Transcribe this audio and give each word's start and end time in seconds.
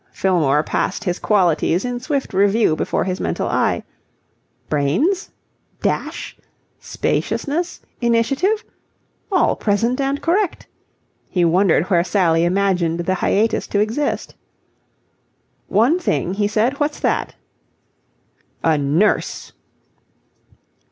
Fillmore 0.11 0.63
passed 0.63 1.03
his 1.03 1.19
qualities 1.19 1.85
in 1.85 1.99
swift 1.99 2.33
review 2.33 2.75
before 2.75 3.03
his 3.03 3.19
mental 3.19 3.47
eye. 3.47 3.83
Brains? 4.67 5.29
Dash? 5.83 6.35
Spaciousness? 6.79 7.81
Initiative? 8.01 8.63
All 9.31 9.55
present 9.55 10.01
and 10.01 10.19
correct. 10.19 10.65
He 11.29 11.45
wondered 11.45 11.83
where 11.91 12.03
Sally 12.03 12.45
imagined 12.45 13.01
the 13.01 13.13
hiatus 13.21 13.67
to 13.67 13.79
exist. 13.79 14.33
"One 15.67 15.99
thing?" 15.99 16.33
he 16.33 16.47
said. 16.47 16.79
"What's 16.79 16.99
that?" 17.01 17.35
"A 18.63 18.79
nurse." 18.79 19.53